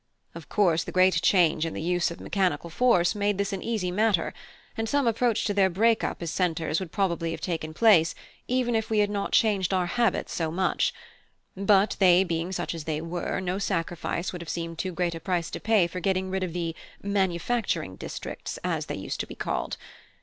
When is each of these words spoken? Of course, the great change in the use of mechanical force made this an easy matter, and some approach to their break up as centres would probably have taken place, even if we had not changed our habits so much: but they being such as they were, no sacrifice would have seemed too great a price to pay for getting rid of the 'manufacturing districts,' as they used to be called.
Of 0.33 0.49
course, 0.49 0.83
the 0.83 0.91
great 0.91 1.21
change 1.21 1.63
in 1.63 1.75
the 1.75 1.79
use 1.79 2.09
of 2.09 2.19
mechanical 2.19 2.71
force 2.71 3.13
made 3.13 3.37
this 3.37 3.53
an 3.53 3.61
easy 3.61 3.91
matter, 3.91 4.33
and 4.75 4.89
some 4.89 5.05
approach 5.05 5.45
to 5.45 5.53
their 5.53 5.69
break 5.69 6.03
up 6.03 6.23
as 6.23 6.31
centres 6.31 6.79
would 6.79 6.91
probably 6.91 7.29
have 7.29 7.39
taken 7.41 7.71
place, 7.71 8.15
even 8.47 8.73
if 8.73 8.89
we 8.89 8.97
had 8.97 9.11
not 9.11 9.31
changed 9.31 9.75
our 9.75 9.85
habits 9.85 10.33
so 10.33 10.49
much: 10.49 10.91
but 11.55 11.97
they 11.99 12.23
being 12.23 12.51
such 12.51 12.73
as 12.73 12.85
they 12.85 12.99
were, 12.99 13.39
no 13.39 13.59
sacrifice 13.59 14.31
would 14.33 14.41
have 14.41 14.49
seemed 14.49 14.79
too 14.79 14.91
great 14.91 15.13
a 15.13 15.19
price 15.19 15.51
to 15.51 15.59
pay 15.59 15.85
for 15.85 15.99
getting 15.99 16.31
rid 16.31 16.41
of 16.41 16.53
the 16.53 16.75
'manufacturing 17.03 17.95
districts,' 17.95 18.57
as 18.63 18.87
they 18.87 18.95
used 18.95 19.19
to 19.19 19.27
be 19.27 19.35
called. 19.35 19.77